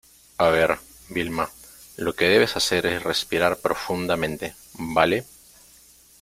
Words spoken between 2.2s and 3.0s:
debes hacer